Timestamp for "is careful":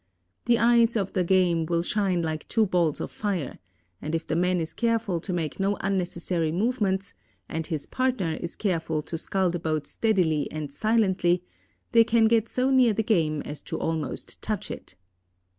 4.59-5.19, 8.33-9.03